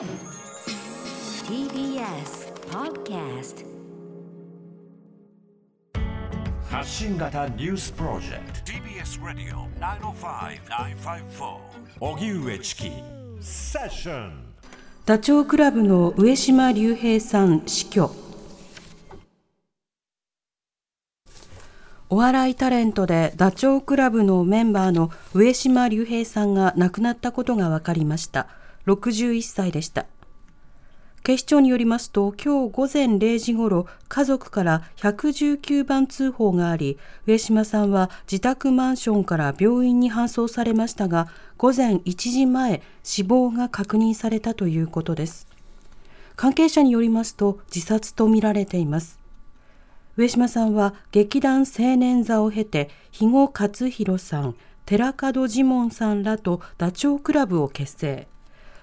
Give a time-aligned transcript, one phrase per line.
[0.00, 0.08] TBS
[2.70, 3.66] Podcast
[6.70, 8.72] 発信型ニュースプロジェクト。
[8.72, 11.58] TBS ラディオ905-954
[12.00, 12.90] おぎゅうえちき
[13.42, 14.54] セッション。
[15.04, 18.10] ダチョウ倶楽部の上島竜兵さん死去。
[22.08, 28.46] お笑いタレントでダチョウ倶楽部のメンバーの上島竜兵さんが亡くなったことが分かりました
[28.92, 30.06] 61歳でした。
[31.22, 45.46] 警視庁によりますと今日午前0時ごろ家族から119番通報があり上島さんは自宅マンションから病院に搬送されましたが午前1時前死亡が確認されたということです。
[46.36, 49.20] 関係者によりますと自殺とみられています。
[50.16, 58.26] 上島さんは劇団青年座を経て肥後克弘さん寺門ジモンさんらとダチョウ倶楽部を結成。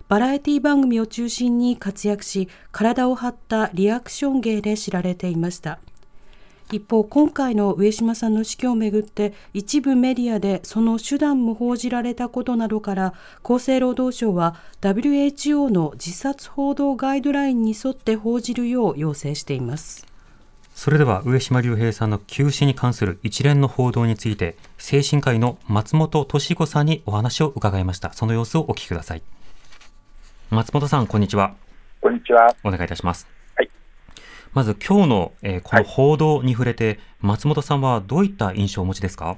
[0.07, 5.79] バラエティ番組を中心に活躍し体を張ったリアクション芸で知られていました。
[6.71, 20.05] 一方今回の上島さんの死去をめぐって一部メディアでその手段も報じられたことなどから厚生労働省は WHO の自殺報道ガイドラインに沿って報じるよう要請しています。
[20.75, 28.13] それでは上島竜兵さんの急死に関する一連の報道について精神科医の松本敏子さんにお話を伺いました。
[28.13, 29.21] その様子をお聞きください。
[30.49, 31.55] 松本さん、こんにちは。
[31.99, 32.55] こんにちは。
[32.63, 33.27] お願いいたします。
[33.57, 33.69] はい。
[34.53, 39.35] まず今日の、えー、この報道に触れて、はい、松本さんはどういった印象をお持ちですか？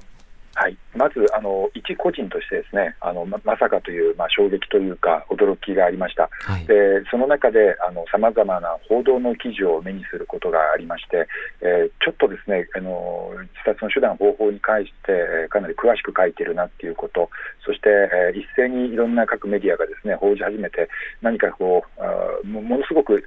[0.54, 6.74] はい、まずあの一個人としてですねあのままさかという、まあ、衝撃というか驚きがありました、はい、で
[7.10, 7.74] その中で
[8.12, 11.26] さまざまな報道の記事を目にすることがありまして、
[11.62, 17.30] えー、ちょっとですねあの自殺の手段、方法に関してかなり詳しく書いているなっていうこと
[17.64, 20.90] そして、えー、一斉にいろんな各メディアがですね報じ始めて
[21.22, 23.24] 何かこうあものすごく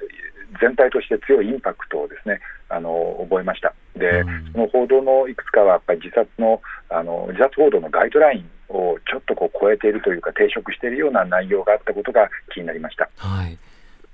[0.61, 3.73] 全体として強いインパクトをですねあの覚えました。
[3.95, 13.09] で、うん、その報道のいくつかはやっぱり自殺のあの自殺報道のガイドラインをちょっとこう超えているというか抵触しているような内容があったことが気になりました。
[13.17, 13.57] はい。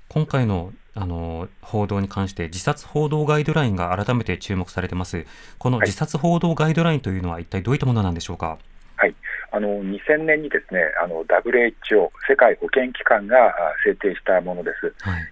[0.08, 5.24] 今回のあの報道に関して自殺報道ガイドラインが改めて注目されてます。
[5.58, 8.58] この自殺報道ガイドラインというのは一体どういったものなんでしょうか？
[8.96, 9.14] はい、
[9.52, 14.94] あの2000年にですねあの WHO 世界保健機関が制定したものです。
[15.08, 15.22] はい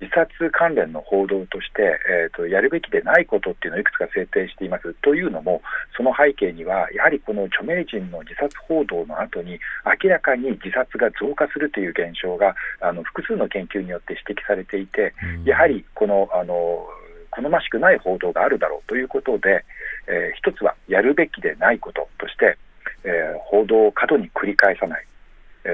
[0.00, 4.94] 自殺関連の報道として、えーと、やるべきでないことっていうのをいくつか制定しています。
[5.02, 5.60] というのも、
[5.94, 9.60] その背景には、やはりこの著名人の自殺報道の後に、
[10.02, 15.12] 明らかに自殺が増加するという現象が、あの複数の研究によって指摘されていて、
[15.44, 16.88] やはりこのあの
[17.30, 19.64] 好ましくない報道があるだろうということで、
[20.08, 22.58] えー、一つはやるべきでないこととして、
[23.04, 25.06] えー、報道を過度に繰り返さない。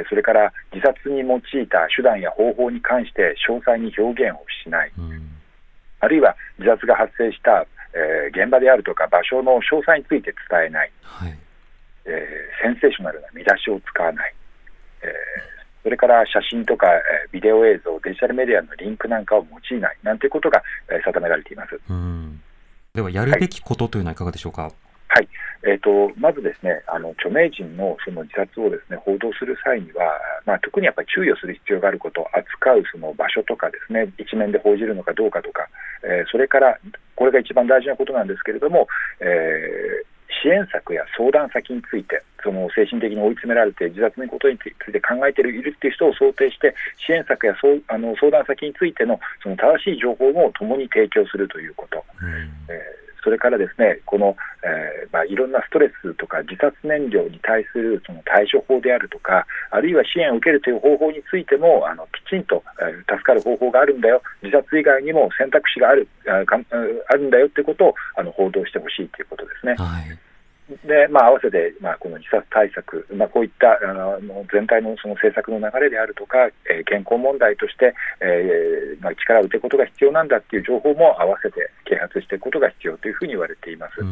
[0.08, 5.30] それから自殺に用いた手段や方法に関して詳細に表現をしない、うん、
[6.00, 11.38] あるいは自殺が発生した、えー、現場であるとか場所の詳細について伝えない、はい、
[12.04, 14.34] えー、センセーショナルな見出しを使わない、
[15.02, 15.10] えー、
[15.84, 19.96] それから写真とか、えー、ビデオ映像、デジタルメディアのリンクなんかを用いない。
[20.02, 20.60] なんてことが、
[20.90, 21.78] えー、定められています。
[21.88, 22.42] うん。
[22.92, 24.62] では、やるべきことというのはいかがでしょうか？
[24.62, 24.72] はい
[25.08, 25.28] はい、
[25.64, 35.68] えーと、まずですねあの著名人のその自殺をですね報道する際には、まあ、特にやっぱり注意をする必要があること、扱うその場所とかですね一面で報じるのかどうかとか、
[36.02, 36.78] えー、それから
[37.14, 38.88] これが一番大事なことなんですけれども、
[39.20, 46.74] えー支援策や相談先について、その精神的に追い詰められて自殺のことについて考えているいるっていう人を想定して、
[47.06, 52.04] 支援策やそうあの相談先についてのその正しい情報も共に提供するということ。
[52.20, 52.28] うん、
[52.68, 69.74] えーそれからですねこの、えー、まあ、いろんなストレスとか自殺燃料に対するその対処法であるとかあるいは支援を受けるという方法についてもあのきちんと、えー、助かる方法があるんだよ自殺以外にも選択肢があるああるんだよということをあの報道してほしいということですね。
[69.74, 70.25] はい
[70.84, 84.00] で、まあ、合わせて、まあ、この自殺対策、まあ、こういったあの全体のその政策の流れであるとか、えー、健康問題として、えーまあ、力を打てることが必要なんだっていう情報も合わせて啓発していくことが必要というふうに言われています。
[84.00, 84.04] う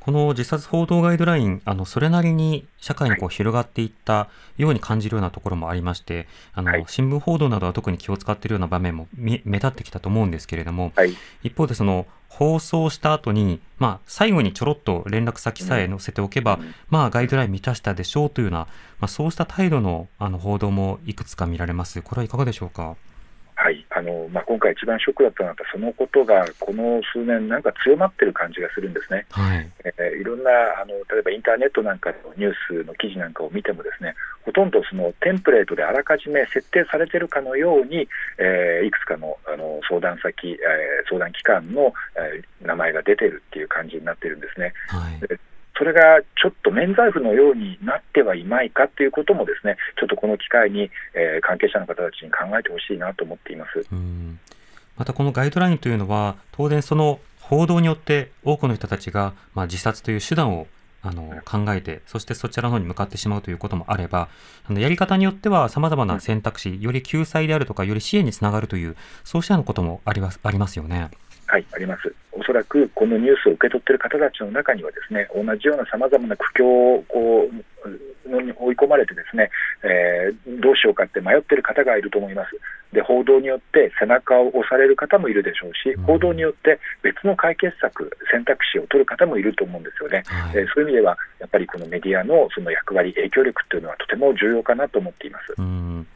[0.00, 18.66] この自殺報道ガイドライン、あのそれなりに社会にこう広がっていったように感じるようなところもありまして、あの、はい、新聞報道などは特に気を使っているような場面も目立ってきたと思うんですけれども、はい、一方でその放送した後に、まあ、最後にちょろっと連絡先さえ載せておけば、うん、まあ、ガイドライン満たしたでしょうというような、ま
[19.06, 22.00] あ、そうした態度のあの報道もいくつか見られます。
[22.00, 22.96] これはいかがでしょうか？
[24.30, 29.26] まあ、今回、一番ショックだったのは、そのことがこの数年、なんか強まってる感じがするんですね。
[29.30, 40.56] はいえーいろんなあの例えばインターネットなんかのニュースの記事なんかを見てもですねほとんどそのテンプレートであらかじめ設定されているかのように、えーいくつかのあの相談先、えー
[41.08, 44.74] 相談機関の、えー名前が出てるっていう感じになってるんですね。
[44.88, 45.49] はい
[45.80, 53.86] それがちょっと免罪符のようになってはいまいかということもですねちょっとこの機会に、えー関係者の方たちに考えてほしいなと思っています。
[54.96, 60.66] またこのガイドラインというのは当然その報道によって多くの人たちが、まあ、自殺という手段を
[61.02, 64.28] あの考えてそしてそちらの方に向かってしまうということもあれば
[64.68, 71.10] あのやり方によってはさまざまな選択肢より救済であるとかより支援につながるというそうしたようなこともありますありますよね。
[71.50, 72.14] はい、あります。
[72.30, 79.50] おそらくこのニュースを受け取っている方たちの中にはですね、同じようなさまざまな苦境をこうのに追い込まれてですね、
[79.82, 82.50] えーどうしようかって迷っている方がいると思います。
[82.94, 90.22] で、報道によって背中を押される方もいるでしょうしうん、報道によって別の解決策、選択肢を取る方もいると思うんですよね。
[90.26, 95.54] はいえーそういう意味では、やっぱりこのメディアのその役割、影響力というのはとても重要かなと思っています。
[95.58, 96.06] うん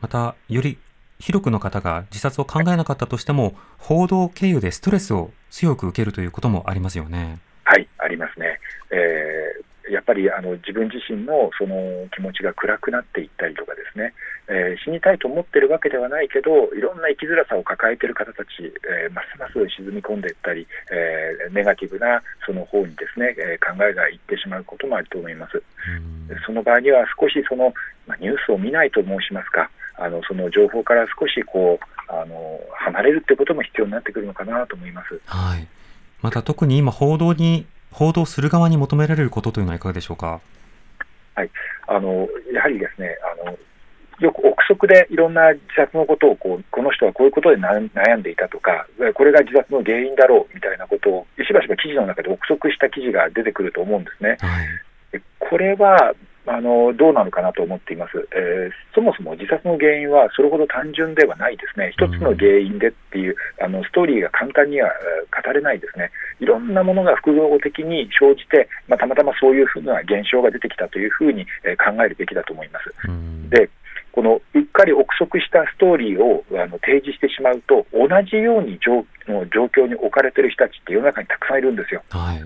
[0.00, 0.76] またより
[1.18, 7.38] 広くの方が自殺を考えなかったとしても報道経由でストレスを強く受けるということもありますよね。
[7.64, 8.58] はい、ありますね。
[8.90, 14.14] えーやっぱりあの自分自身のその気持ちが暗くなっていったりとかですね、
[14.48, 25.56] えー死にたいと思ってるわけではないけど、いろんな生きづらさを抱えている方たち、えーますます沈み込んでいったり、えーネガティブなその方にですね、えー考えがいってしまうこともあると思います。
[25.60, 27.74] うんその場合には少しその、
[28.06, 35.20] まあ、ニュースを見ないと申しますか、あのその情報から少しこうあの離れるってことも必要になってくるのかなと思います。
[35.26, 35.66] はい。
[36.20, 40.40] また特に今報道に報道する側に求められることというのはいかがでしょうか？
[41.86, 43.58] あのやはりですねあの
[44.20, 54.38] よく憶測でいろんな自殺のことをこうこの人はこういうことで悩悩んでいたとかこれが自殺の原因だろうみたいなことをしばしば記事の中で憶測した記事が出てくると思うんですね。
[54.40, 54.66] はい。
[55.12, 56.14] でこれは
[56.46, 72.94] あのどうなのかなと思っています、えーそもそも自殺の原因はそれほど単純ではないですね、一つの原因でっていうあのストーリーが簡単にはえー語れないですね、いろんなものが複合的に生じて、まあ、たまたまそういうふうな現象が出てきたというふうに、えー考えるべきだと思います。
[73.08, 73.68] うんで
[74.12, 82.02] このうっかり憶測したストーリーをあの提示してしまうと、同じように状の状況に置かれている人たちって世の中にたくさんいるんですよ。
[82.10, 82.44] はい。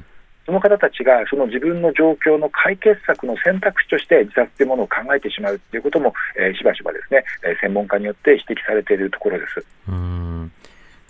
[0.48, 9.62] その方たちがその自分の状況の解決策の選択肢として自殺というものを考えてしまうということも、えーしばしばですね、えー専門家によって指摘されているところです。
[9.88, 10.50] うん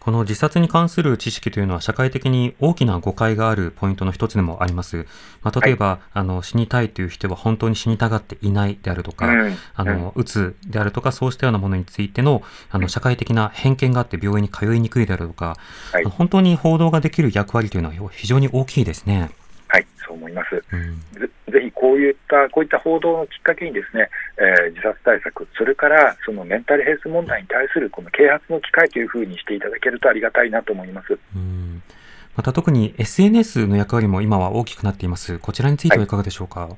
[0.09, 5.05] この自殺に関する知識というのは社会的に大きな誤解があるポイントの一つでもあります。
[5.43, 9.55] まあ、例えば、あの死にたいという人は本当に死にたがっていないであるとか、うん。
[9.75, 15.59] あの、うつであるとか、そうしたようなものについての、あの、社会的な偏見があって病院に通いにくいであるとか、
[15.93, 16.05] はい。
[16.05, 19.29] 本当に報道ができる役割というのは非常に大きいですね。
[19.69, 20.65] はい、そう思います。
[20.73, 21.21] うん。
[21.21, 31.13] ぜぜひこういったこういった報道のきっかけにですね、えー自殺対策、それからそのメンタルヘルス問題に対するこの啓発の機会というふうにしていただけるとありがたいなと思います。
[31.13, 31.17] う
[32.37, 35.39] また特に SNS の役割も今は大きくなっています。
[35.39, 36.69] こちらについてはいかがでしょうか？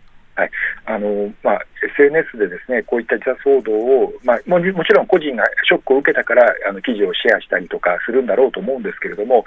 [0.41, 0.51] はい
[0.87, 9.45] あのまあ、SNS でですねこういった自殺騒動を、まあ、ももちろん個人がショックを受けたからあの記事をシェアしたりとかするんだろうと思うんですけれども、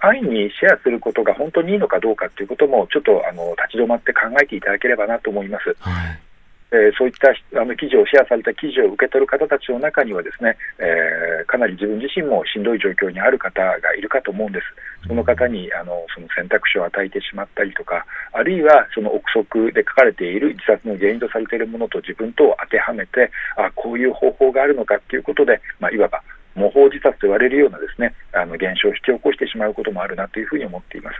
[0.00, 5.76] 安易にシェアすることが本当にいいのかどうかということもちょっとあの立ち止まって考えていただければなと思います。
[5.80, 6.29] はい。
[6.72, 14.66] えーそういったあの記事をシェアされた記事を受け取る方たちの中にはですね、えーかなり自分自身もしんどい状況にある方がいるかと思うんです。
[15.08, 26.22] その方にあのその選択肢を与えてしまったりとか、あるいはその憶測で書かれている自殺の原因とされているものと自分とを当てはめて、あこういう方法があるのかということで、まあ、いわば
[26.54, 31.16] 模倣自殺と言われるようなですねあの現象を引き起こしてしまうこともあるなというふうに思っています。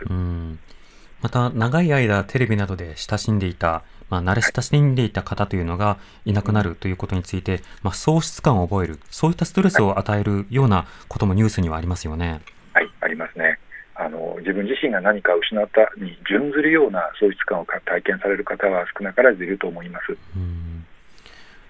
[1.23, 12.41] うんまた、長い間テレビなどで親しんでいた、まあ、慣れ親しんでいた方というのがいなくなるということについて、まあ、喪失感を覚える、そういったストレスを与えるようなこともニュースにはありますよね。
[12.73, 13.59] はい、ありますね。
[13.93, 20.17] あの自分自身が何かを失ったに準ずるような喪失感を体験される方は少なからずいると思います。
[20.35, 20.70] うん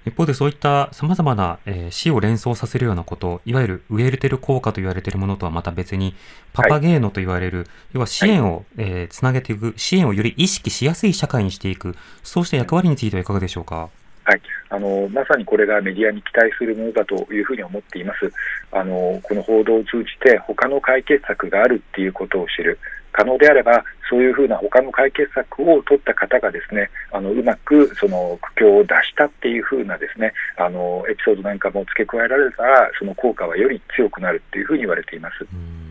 [0.05, 6.15] 一方でそういった様々な、えー死を連想させるようなこと、いわゆるウエルテル効果と言われているものとはまた別に、
[6.53, 13.89] パパゲーノと言われる、要は支援を、えーつなげていく、支援をより意識しやすい社会にしていく、そうした役割についてはいかがでしょうか？
[14.23, 18.31] はい、あのまさにこれがメディアに期待するものだというふうに思っています。
[18.71, 22.79] あのこの報道を通じて他の解決策があるっていうことを知る。
[23.11, 35.45] 可能であれば、そういうふうな他の解決策を取った方がですね、あのうまくその苦境を脱したっていうふうなですね、あのエピソードなんかも付け加えられたら、その効果はより強くなるっていうふうに言われています。
[35.53, 35.81] うん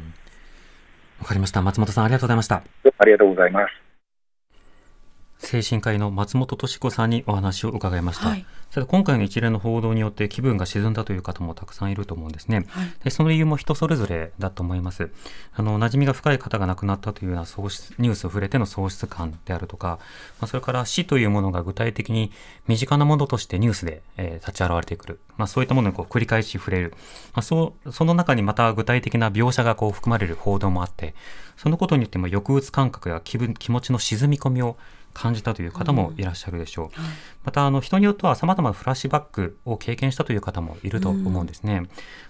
[1.20, 1.60] わかりました。
[1.60, 2.62] 松本さんありがとうございました。
[2.98, 3.89] ありがとうございます。
[5.40, 8.28] 精神科医の松本敏子さんにお話を伺いました。
[8.28, 8.46] はい
[8.86, 12.66] 今回の一連の報道によって気分が沈んだという方もたくさんいると思うんですね。
[12.68, 15.10] はいでその理由も人それぞれだと思います。
[15.54, 19.98] あの馴染みが深い方が亡くなったというような喪失ニュースを触れての喪失感であるとか、
[20.40, 22.30] まあ、それから死というものが具体的に
[22.68, 26.94] 身近なものとしてニュースで、えー立ち現れてくる、まあ、そういったものにこう繰り返し触れる、
[27.34, 31.14] まあ、そうその中にまた具体的な描写がこう含まれる報道もあって
[31.56, 34.76] そのことによっても抑うつ感覚や気分気持ちの沈み込みを
[35.14, 36.88] 感じたという方もいらっしゃるでしょう。
[37.44, 41.82] またあの人によっては様々なフラッシュバックを経験したという方もいると思うんですね。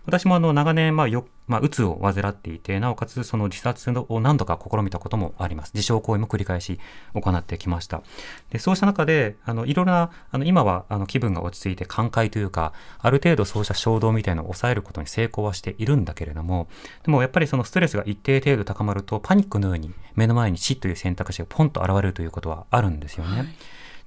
[0.07, 5.73] 私もあの長年まあよまあ、うつを患っていて、なおかつその自殺を何度か試みたこともあります。
[5.75, 6.79] 自傷行為も繰り返し
[7.13, 8.03] 行ってきました。
[8.51, 16.69] で、そうした中で、あの、いろいろな、あの、今はあの気分が落ち着いて寛解というか、ある程度そうした衝動みたいなのを抑えることに成功はしているんだけれども、
[17.03, 23.53] でもやっぱりそのストレスが一定程度高まると、パニックのように目の前に死という選択肢がポンと現れるということはあるんですよね。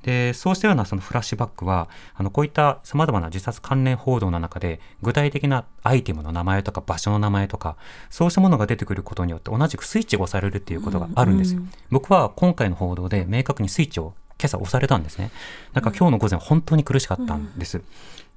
[0.03, 7.77] で、そうしたようなそのフラッシュバックは、あの、こういった様々な自殺関連報道の中で、具体的なアイテムの名前とか場所の名前とか、
[8.09, 11.57] そうしたものが出てくることによって同じくスイッチが押されるっていうことがあるんです。
[11.89, 15.31] 僕は今回の報道で明確にスイッチを今朝押されたんですね。
[15.73, 17.81] だから今日の午前本当に苦しかったんです。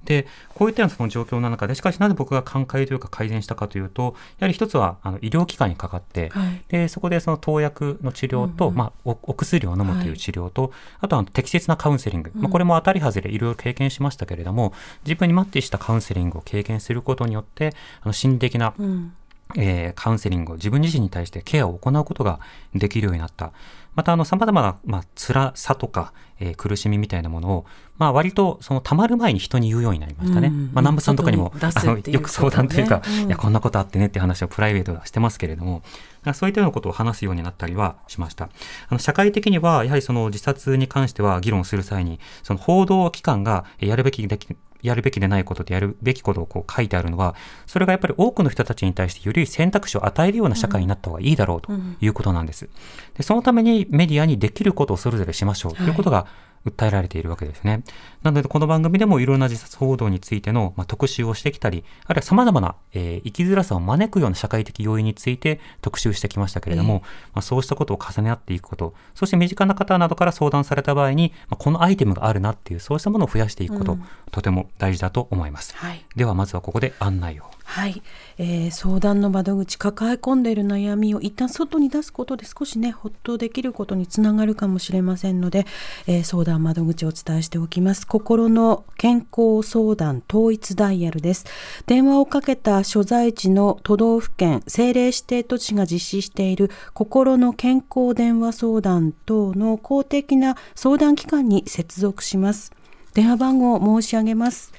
[0.05, 0.25] で、
[0.55, 6.63] こういったようなその状況の中で、しかしなぜ僕が寛解というか改善したかというと、やはり一つはあの医療機関にかかって、はい。
[6.69, 12.31] で、そこでその投薬の治療と、まあお、お薬を飲むという治療と、あとはあの適切なカウンセリング。
[12.35, 14.73] まあ、これも当たり外れいろいろ経験しましたけれども、
[15.05, 19.13] 自分にマッチしたカウンセリングを経験することによって、あの心理的な、うん。
[19.55, 22.39] えーカウンセリングを自分自身に対してケアを行うことが
[22.75, 23.53] できるようになった。
[23.97, 27.65] また、あの、様々な、まあ、辛さとか、えー苦しみみたいなものを、
[27.97, 30.49] まあ、割と、その、溜まる前に人に言うようになりましたね。
[30.49, 35.81] うんまあ、南部さんとかにも、あのよく相談というか、うんいや、こんなことあってねって話をプライベートではしてますけれども、
[36.23, 38.45] まあそういったようなことを話すようになったりはしました。
[38.45, 38.49] あ
[38.93, 52.69] の、社会的には、やはりその自殺に関しては議論する際に、その報道機関がえーやるべきでき、やるべきでないことでやるべきことをこう書いてあるのは、それがやっぱり多くの人たちに対してより選択肢を与えるような社会になった方がいいだろうということなんです。
[53.15, 56.27] で、そのためにメディアにできることをそれぞれしましょうということが
[56.69, 57.83] 訴えられているわけですね。
[58.23, 73.97] なので、この番組でもいろんな自殺報道についての、まあ、特集をしてきたり、あるいは様々な、えー生きづらさを招くような社会的要因について特集してきましたけれども、まあ、そうしたことを重ね合っていくこと、そして身近な方などから相談された場合に、まあ、このアイテムがあるなっていう、そうしたものを増やしていくこと、
[74.31, 75.75] とても大事だと思います。
[75.75, 77.56] はいでは、まずはここで案内を。
[77.69, 78.01] はい、
[78.37, 85.65] えー相談の窓口抱え込んでいる悩みを一旦外に出すことで少しねほっとできることにつながるかもしれませんので、
[86.07, 88.07] えー相談窓口をお伝えしておきます。
[88.07, 91.45] 心の健康相談統一ダイヤルです。
[91.85, 102.71] 電話をかけた所在地の都道府県政令指定都市が実施している心の健康電話相談等の公的な相談機関に接続します。
[103.13, 104.71] 電話番号を申し上げます。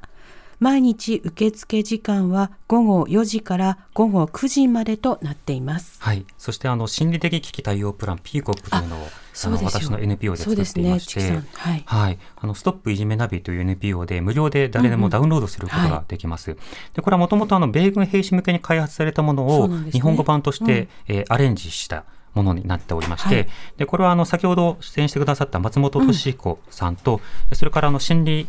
[0.63, 6.01] 毎日受付時間は午後4時から午後9時までとなっています。
[6.01, 6.25] はい。
[6.38, 11.46] そして、あの、心理的危機対応プラン、ピーコップというのを、そうですよ私の NPO で作っていまして、チキさん。
[11.51, 11.84] はい。
[11.86, 12.20] はい。
[12.38, 16.55] あの、ストップいじめナビという NPO で無料で誰でもダウンロードすることができます。
[16.93, 27.20] で、これはもともとあの、米軍兵士向けに開発されたものを日本語版として、うんえーアレンジしたものになっておりまして、はいで、これはあの、先ほど出演してくださった松本俊彦さんと、
[27.51, 28.48] それからあの、心理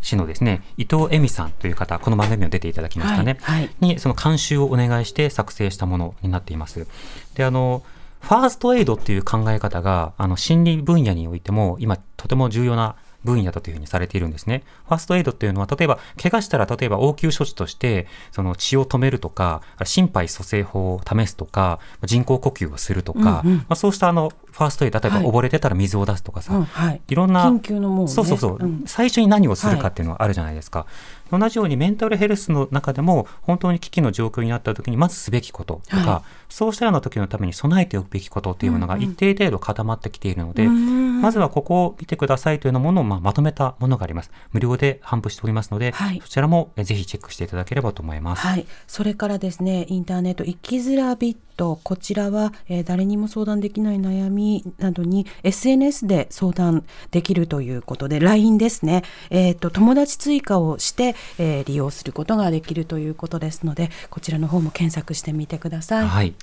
[0.00, 6.86] 市のですね、伊藤恵美さんという方、この番組を出ていただきましたね、はいはいにその監修をお願いして作成したものになっています。
[7.34, 7.82] で、あの、
[8.20, 14.62] ファーストエイドっていう考え方が、あの、心理分野においても、今、とても重要な分野だというふうにされているんですね。
[14.86, 25.26] ファーストエイドっていうのは、例えば、怪我したら、例えば応急処置として、その血を止めるとか、心肺蘇生法を試すとか、人工呼吸をするとか、うんうんまあ、そうしたあの、ファーストエイド、例えばはい。
[25.26, 27.00] 溺れてたら水を出すとかさ、い。
[27.08, 28.12] いろんな緊急のもうね。
[28.12, 28.82] そうそうそう、うん。
[28.86, 30.86] 最初に何をするかっていうのはあるじゃないですか、
[31.30, 41.22] 同じようにメンタルヘルスの中でも本当に危機の状況になった時にまずすべきこととか、はそうしたような時のために備えておくべきことっていうものが一定程度固まってきているので、うん。
[41.22, 44.30] まずはここを見てくださいというようなものをまあまとめたものがあります。
[44.52, 46.20] 無料で販布しておりますので、はい。
[46.22, 66.08] そちらもえぜひチェックしていただければと思います、はい、それからですねインターネット生きづらビットこちらは、えー誰にも相談できない悩みなどに SNS で相談できるということで LINE ですね、えー、と友達追加をして、えー利用することができるということですのでこちらの方も検索してみてください。
[66.08, 66.34] はい、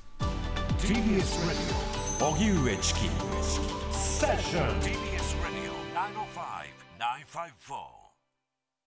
[0.79, 0.93] TBS
[2.19, 2.99] Radio 荻上チキ
[3.91, 5.73] セッション TBS Radio
[7.33, 7.86] 905-954